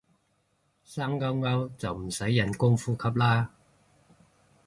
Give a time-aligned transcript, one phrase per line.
[0.83, 3.51] 生勾勾就唔使人工呼吸啦